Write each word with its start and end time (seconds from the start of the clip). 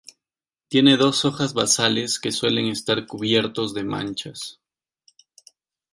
Tiene 0.67 0.97
dos 0.97 1.25
hojas 1.25 1.53
basales 1.53 2.17
que 2.19 2.31
suelen 2.31 2.65
estar 2.69 3.05
cubiertos 3.05 3.75
de 3.75 3.83
manchas. 3.83 4.59